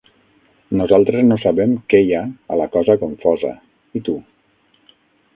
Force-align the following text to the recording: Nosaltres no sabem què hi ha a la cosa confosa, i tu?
Nosaltres 0.77 1.25
no 1.25 1.35
sabem 1.43 1.75
què 1.93 1.99
hi 2.05 2.09
ha 2.19 2.21
a 2.55 2.57
la 2.61 2.67
cosa 2.77 2.95
confosa, 3.03 3.51
i 3.99 4.01
tu? 4.09 4.17